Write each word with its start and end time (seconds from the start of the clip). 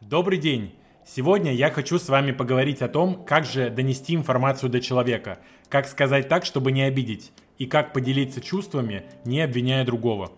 Добрый 0.00 0.38
день! 0.38 0.74
Сегодня 1.06 1.52
я 1.52 1.70
хочу 1.70 1.98
с 1.98 2.08
вами 2.08 2.32
поговорить 2.32 2.80
о 2.80 2.88
том, 2.88 3.22
как 3.26 3.44
же 3.44 3.68
донести 3.68 4.14
информацию 4.14 4.70
до 4.70 4.80
человека, 4.80 5.40
как 5.68 5.86
сказать 5.86 6.26
так, 6.26 6.46
чтобы 6.46 6.72
не 6.72 6.82
обидеть, 6.84 7.32
и 7.58 7.66
как 7.66 7.92
поделиться 7.92 8.40
чувствами, 8.40 9.04
не 9.26 9.42
обвиняя 9.42 9.84
другого. 9.84 10.32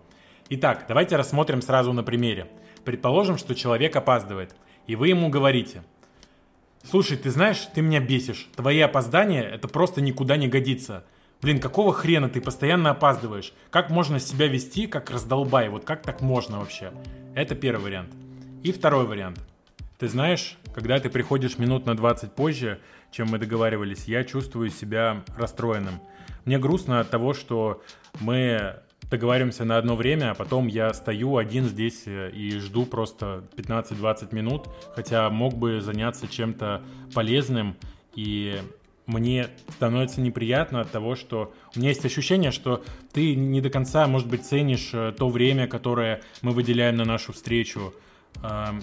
Итак, 0.49 0.87
давайте 0.89 1.15
рассмотрим 1.15 1.63
сразу 1.63 1.93
на 1.93 2.03
примере. 2.03 2.49
Предположим, 2.85 3.39
что 3.39 3.55
человек 3.55 3.95
опаздывает, 3.95 4.57
и 4.89 4.97
вы 4.97 5.09
ему 5.09 5.29
говорите, 5.29 5.85
«Слушай, 6.83 7.17
ты 7.17 7.31
знаешь, 7.31 7.69
ты 7.73 7.83
меня 7.83 8.01
бесишь, 8.01 8.49
твои 8.57 8.81
опоздания– 8.81 9.43
это 9.45 9.69
просто 9.69 10.01
никуда 10.01 10.37
не 10.37 10.49
годится. 10.49 11.05
Блин, 11.41 11.61
какого 11.61 11.93
хрена 11.93 12.29
ты 12.29 12.41
постоянно 12.41 12.91
опаздываешь? 12.91 13.53
Как 13.71 13.91
можно 13.91 14.19
себя 14.19 14.49
вести, 14.49 14.89
как 14.89 15.09
раздолбай? 15.11 15.69
Вот 15.69 15.85
как 15.85 16.03
так 16.03 16.21
можно 16.21 16.59
вообще?» 16.59 16.93
Это 17.37 17.55
первый 17.55 17.85
вариант. 17.85 18.11
И 18.65 18.73
второй 18.73 19.07
вариант– 19.07 19.39
ты 20.03 20.09
знаешь, 20.09 20.57
когда 20.75 20.99
ты 20.99 21.09
приходишь 21.09 21.59
минут 21.59 21.87
на 21.87 21.97
20 21.97 22.33
позже, 22.33 22.81
чем 23.13 23.29
мы 23.29 23.39
договаривались, 23.39 24.07
я 24.07 24.25
чувствую 24.25 24.69
себя 24.71 25.23
расстроенным. 25.39 26.01
Мне 26.45 26.59
грустно 26.59 26.99
от 26.99 27.09
того, 27.09 27.35
что 27.35 27.85
мы 28.19 28.81
договариваемся 29.09 29.65
на 29.65 29.77
одно 29.79 29.95
время, 29.95 30.33
а 30.33 30.35
потом 30.35 30.67
я 30.67 30.93
стою 30.93 31.37
один 31.37 31.67
здесь 31.67 32.03
э, 32.07 32.33
и 32.33 32.59
жду 32.59 32.85
просто 32.85 33.45
15-20 33.57 34.35
минут, 34.35 34.67
хотя 34.97 35.31
мог 35.31 35.55
бы 35.55 35.81
заняться 35.81 36.27
чем-то 36.27 36.83
полезным, 37.15 37.77
и 38.17 38.61
мне 39.07 39.51
становится 39.69 40.21
неприятно 40.21 40.81
от 40.81 40.91
того, 40.91 41.15
что 41.15 41.55
у 41.77 41.79
меня 41.79 41.91
есть 41.91 42.05
ощущение, 42.05 42.51
что 42.51 42.83
ты 43.13 43.37
не 43.37 43.61
до 43.61 43.71
конца, 43.71 44.09
может 44.09 44.27
быть, 44.27 44.45
ценишь 44.45 44.91
э, 44.95 45.13
то 45.17 45.29
время, 45.29 45.69
которое 45.69 46.23
мы 46.41 46.51
выделяем 46.51 46.97
на 46.97 47.05
нашу 47.05 47.33
встречу, 47.33 47.95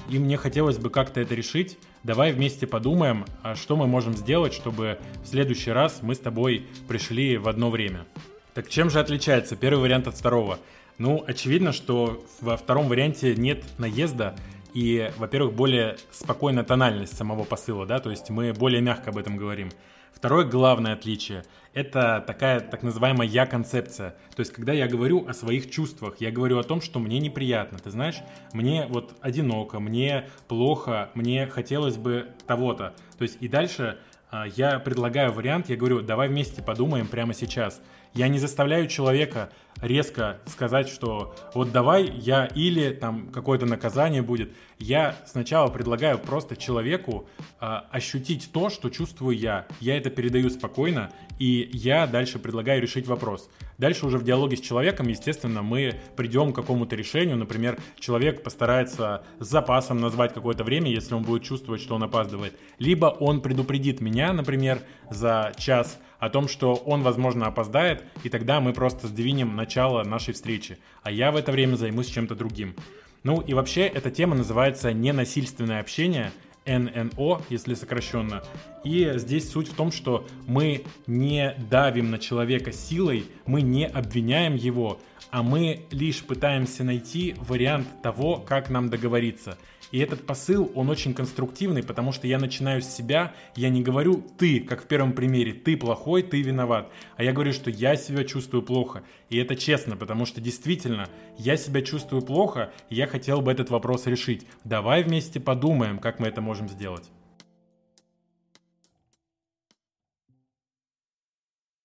и 0.10 0.20
мне 0.20 0.38
хотелось 0.38 0.78
бы 0.78 0.90
как-то 0.90 1.20
это 1.20 1.36
решить. 1.36 1.78
Давай 2.04 2.32
вместе 2.32 2.66
подумаем, 2.66 3.26
а 3.44 3.56
что 3.56 3.76
мы 3.76 3.88
можем 3.88 4.14
сделать, 4.14 4.54
чтобы 4.54 5.00
в 5.24 5.28
следующий 5.28 5.72
раз 5.72 6.00
мы 6.02 6.16
с 6.16 6.20
тобой 6.20 6.66
пришли 6.88 7.38
в 7.38 7.48
одно 7.48 7.70
время. 7.70 8.06
Так 8.54 8.70
чем 8.70 8.90
же 8.90 9.00
отличается 9.00 9.56
первый 9.56 9.82
вариант 9.82 10.08
от 10.08 10.16
второго? 10.16 10.60
Ну, 10.98 11.24
очевидно, 11.26 11.72
что 11.72 12.26
во 12.42 12.58
втором 12.58 12.88
варианте 12.88 13.36
нет 13.36 13.64
наезда, 13.78 14.36
и, 14.74 15.12
во-первых, 15.18 15.54
более 15.54 15.98
спокойная 16.12 16.64
тональность 16.64 17.18
самого 17.18 17.44
посыла, 17.44 17.86
да, 17.86 18.00
то 18.00 18.10
есть 18.10 18.30
мы 18.30 18.54
более 18.54 18.82
мягко 18.82 19.10
об 19.10 19.18
этом 19.18 19.38
говорим. 19.38 19.70
Второе 20.14 20.46
главное 20.46 20.94
отличие– 20.94 21.44
это 21.74 22.24
такая 22.26 22.60
так 22.60 22.84
называемая 22.84 23.28
«я-концепция». 23.28 24.16
То 24.36 24.42
есть, 24.42 24.52
когда 24.52 24.74
я 24.74 24.88
говорю 24.88 25.26
о 25.28 25.34
своих 25.34 25.70
чувствах, 25.70 26.16
я 26.20 26.32
говорю 26.32 26.60
о 26.60 26.64
том, 26.64 26.82
что 26.82 27.00
мне 27.00 27.20
неприятно. 27.20 27.80
Ты 27.80 27.92
знаешь, 27.92 28.18
мне 28.52 28.86
вот 28.90 29.16
одиноко, 29.22 29.80
мне 29.80 30.28
плохо, 30.48 31.10
мне 31.14 31.48
хотелось 31.48 31.96
бы 31.98 32.28
того-то. 32.48 32.94
То 33.18 33.22
есть, 33.22 33.38
и 33.40 33.48
дальше 33.48 33.98
а, 34.32 34.46
я 34.48 34.80
предлагаю 34.80 35.32
вариант, 35.32 35.70
я 35.70 35.76
говорю, 35.76 36.02
давай 36.02 36.28
вместе 36.28 36.62
подумаем 36.62 37.08
прямо 37.08 37.34
сейчас. 37.34 37.82
Я 38.14 38.28
не 38.28 38.40
заставляю 38.40 38.88
человека 38.88 39.50
резко 39.82 40.40
сказать, 40.46 40.90
что 40.90 41.36
вот 41.54 41.72
давай 41.72 42.10
я 42.10 42.46
или 42.48 42.90
там 42.92 43.30
какое-то 43.30 43.66
наказание 43.66 44.22
будет. 44.22 44.52
Я 44.78 45.16
сначала 45.26 45.70
предлагаю 45.70 46.20
просто 46.20 46.56
человеку 46.56 47.28
э, 47.62 47.66
ощутить 47.92 48.50
то, 48.52 48.70
что 48.70 48.90
чувствую 48.90 49.38
я. 49.38 49.68
Я 49.80 49.98
это 49.98 50.10
передаю 50.10 50.50
спокойно, 50.50 51.12
и 51.38 51.70
я 51.72 52.08
дальше 52.08 52.40
предлагаю 52.40 52.82
решить 52.82 53.08
вопрос. 53.08 53.50
Дальше 53.78 54.06
уже 54.06 54.18
в 54.18 54.24
диалоге 54.24 54.58
с 54.58 54.62
человеком, 54.62 55.08
естественно, 55.08 55.62
мы 55.62 55.96
придем 56.18 56.52
к 56.52 56.56
какому-то 56.56 56.96
решению. 56.96 57.38
Например, 57.38 57.80
человек 57.98 58.44
постарается 58.44 59.24
с 59.40 59.48
запасом 59.48 60.00
назвать 60.00 60.34
какое-то 60.34 60.66
время, 60.66 60.92
если 60.92 61.14
он 61.14 61.24
будет 61.24 61.44
чувствовать, 61.44 61.82
что 61.82 61.96
он 61.96 62.04
опаздывает. 62.04 62.54
Либо 62.78 63.06
он 63.06 63.42
предупредит 63.42 64.02
меня, 64.02 64.34
например, 64.34 64.82
за 65.10 65.54
час 65.58 66.00
о 66.20 66.30
том, 66.30 66.48
что 66.48 66.76
он, 66.76 67.02
возможно, 67.02 67.48
опоздает, 67.48 68.04
и 68.24 68.30
тогда 68.30 68.60
мы 68.60 68.74
просто 68.74 69.08
сдвинем 69.08 69.56
начало 69.56 70.04
нашей 70.04 70.34
встречи, 70.34 70.78
а 71.02 71.12
я 71.12 71.32
в 71.32 71.36
это 71.36 71.52
время 71.52 71.76
займусь 71.76 72.08
чем-то 72.08 72.36
другим. 72.36 72.76
Ну 73.24 73.42
и 73.42 73.54
вообще 73.54 73.82
эта 73.82 74.12
тема 74.12 74.36
называется 74.36 74.94
«Ненасильственное 74.94 75.80
общение», 75.80 76.32
ННО, 76.66 77.42
если 77.50 77.74
сокращенно. 77.74 78.44
И 78.84 79.12
здесь 79.16 79.50
суть 79.50 79.70
в 79.70 79.76
том, 79.76 79.92
что 79.92 80.28
мы 80.46 80.84
не 81.08 81.56
давим 81.70 82.12
на 82.12 82.20
человека 82.20 82.72
силой, 82.72 83.26
мы 83.46 83.62
не 83.62 83.88
обвиняем 83.88 84.56
его, 84.56 85.00
а 85.32 85.44
мы 85.44 85.86
лишь 85.92 86.24
пытаемся 86.24 86.84
найти 86.84 87.36
вариант 87.38 87.88
того, 88.02 88.38
как 88.38 88.70
нам 88.70 88.90
договориться. 88.90 89.58
И 89.92 90.00
этот 90.00 90.26
посыл, 90.26 90.72
он 90.76 90.90
очень 90.90 91.14
конструктивный, 91.14 91.82
потому 91.82 92.12
что 92.12 92.28
я 92.28 92.38
начинаю 92.38 92.82
с 92.82 92.88
себя, 92.88 93.34
я 93.56 93.70
не 93.70 93.82
говорю 93.82 94.24
«ты», 94.38 94.60
как 94.60 94.84
в 94.84 94.88
первом 94.88 95.14
примере, 95.14 95.54
«ты 95.54 95.78
плохой, 95.78 96.22
ты 96.22 96.42
виноват», 96.42 96.92
а 97.18 97.24
я 97.24 97.34
говорю, 97.34 97.54
что 97.54 97.72
я 97.72 97.96
себя 97.96 98.24
чувствую 98.24 98.62
плохо. 98.62 99.04
И 99.30 99.38
это 99.38 99.56
честно, 99.56 99.96
потому 99.96 100.26
что 100.26 100.42
действительно, 100.42 101.10
я 101.38 101.58
себя 101.58 101.82
чувствую 101.82 102.22
плохо, 102.22 102.72
и 102.90 102.96
я 102.96 103.08
хотел 103.08 103.42
бы 103.42 103.52
этот 103.52 103.72
вопрос 103.72 104.06
решить. 104.06 104.46
Давай 104.64 105.04
вместе 105.04 105.40
подумаем, 105.40 105.98
как 105.98 106.20
мы 106.20 106.28
это 106.28 106.42
можем 106.42 106.70
сделать. 106.70 107.10